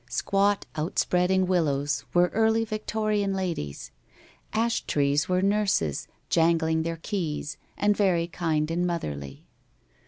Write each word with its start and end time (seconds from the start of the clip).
Squat 0.09 0.65
outspreading 0.75 1.45
willows 1.45 2.05
were 2.11 2.31
early 2.33 2.65
Victorian 2.65 3.35
ladies. 3.35 3.91
Ash 4.51 4.81
trees 4.81 5.29
were 5.29 5.43
nurses, 5.43 6.07
jangling 6.27 6.81
their 6.81 6.97
keys 6.97 7.57
and 7.77 7.95
very 7.95 8.25
kind 8.25 8.71
and 8.71 8.87
motherly. 8.87 9.45